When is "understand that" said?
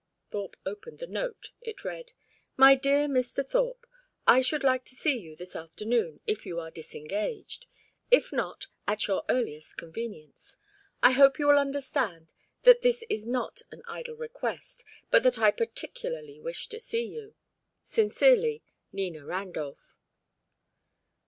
11.59-12.81